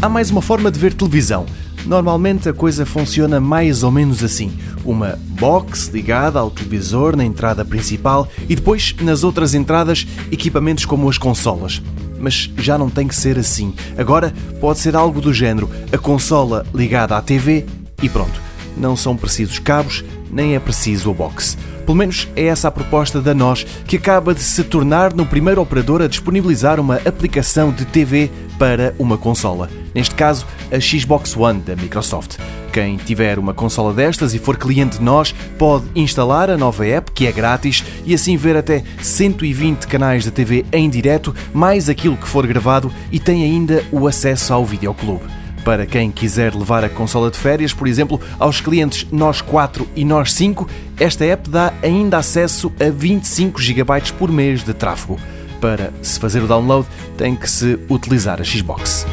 há 0.00 0.08
mais 0.08 0.30
uma 0.30 0.40
forma 0.40 0.70
de 0.70 0.78
ver 0.78 0.94
televisão. 0.94 1.46
Normalmente 1.84 2.48
a 2.48 2.52
coisa 2.52 2.84
funciona 2.84 3.40
mais 3.40 3.82
ou 3.82 3.90
menos 3.90 4.22
assim: 4.22 4.52
uma 4.84 5.18
box 5.40 5.88
ligada 5.88 6.38
ao 6.38 6.50
televisor 6.50 7.16
na 7.16 7.24
entrada 7.24 7.64
principal 7.64 8.28
e 8.48 8.54
depois 8.54 8.94
nas 9.00 9.24
outras 9.24 9.54
entradas 9.54 10.06
equipamentos 10.30 10.84
como 10.84 11.08
as 11.08 11.18
consolas. 11.18 11.82
Mas 12.18 12.50
já 12.58 12.76
não 12.76 12.90
tem 12.90 13.06
que 13.06 13.14
ser 13.14 13.38
assim. 13.38 13.72
Agora 13.96 14.32
pode 14.60 14.80
ser 14.80 14.96
algo 14.96 15.20
do 15.20 15.32
género: 15.32 15.70
a 15.92 15.98
consola 15.98 16.66
ligada 16.74 17.16
à 17.16 17.22
TV 17.22 17.64
e 18.02 18.08
pronto. 18.08 18.40
Não 18.76 18.96
são 18.96 19.16
precisos 19.16 19.58
cabos, 19.58 20.04
nem 20.30 20.54
é 20.54 20.58
preciso 20.58 21.10
a 21.10 21.14
box. 21.14 21.56
Pelo 21.84 21.96
menos 21.96 22.28
é 22.36 22.44
essa 22.44 22.68
a 22.68 22.70
proposta 22.70 23.20
da 23.20 23.32
NOS, 23.32 23.64
que 23.86 23.96
acaba 23.96 24.34
de 24.34 24.42
se 24.42 24.62
tornar 24.64 25.14
no 25.14 25.24
primeiro 25.24 25.60
operador 25.60 26.02
a 26.02 26.06
disponibilizar 26.06 26.78
uma 26.78 26.96
aplicação 26.96 27.70
de 27.70 27.86
TV 27.86 28.30
para 28.58 28.94
uma 28.98 29.16
consola. 29.16 29.70
Neste 29.94 30.14
caso, 30.14 30.46
a 30.70 30.78
Xbox 30.78 31.36
One 31.36 31.60
da 31.60 31.74
Microsoft. 31.74 32.36
Quem 32.72 32.96
tiver 32.96 33.38
uma 33.38 33.54
consola 33.54 33.94
destas 33.94 34.34
e 34.34 34.38
for 34.38 34.56
cliente 34.56 34.98
de 34.98 35.02
nós 35.02 35.34
pode 35.58 35.86
instalar 35.94 36.50
a 36.50 36.58
nova 36.58 36.86
app, 36.86 37.10
que 37.10 37.26
é 37.26 37.32
grátis, 37.32 37.82
e 38.04 38.12
assim 38.12 38.36
ver 38.36 38.56
até 38.56 38.84
120 39.00 39.86
canais 39.86 40.24
de 40.24 40.30
TV 40.30 40.66
em 40.70 40.90
direto, 40.90 41.34
mais 41.54 41.88
aquilo 41.88 42.16
que 42.16 42.28
for 42.28 42.46
gravado, 42.46 42.92
e 43.10 43.18
tem 43.18 43.42
ainda 43.42 43.82
o 43.90 44.06
acesso 44.06 44.52
ao 44.52 44.64
videoclube. 44.64 45.24
Para 45.68 45.84
quem 45.84 46.10
quiser 46.10 46.54
levar 46.54 46.82
a 46.82 46.88
consola 46.88 47.30
de 47.30 47.36
férias, 47.36 47.74
por 47.74 47.86
exemplo, 47.86 48.18
aos 48.38 48.58
clientes 48.58 49.06
Nós 49.12 49.42
4 49.42 49.86
e 49.94 50.02
Nós 50.02 50.32
5, 50.32 50.66
esta 50.98 51.26
app 51.26 51.50
dá 51.50 51.74
ainda 51.82 52.16
acesso 52.16 52.72
a 52.80 52.88
25 52.90 53.60
GB 53.60 53.84
por 54.18 54.32
mês 54.32 54.64
de 54.64 54.72
tráfego. 54.72 55.18
Para 55.60 55.92
se 56.00 56.18
fazer 56.18 56.42
o 56.42 56.46
download, 56.46 56.88
tem 57.18 57.36
que 57.36 57.50
se 57.50 57.78
utilizar 57.90 58.40
a 58.40 58.44
Xbox. 58.44 59.04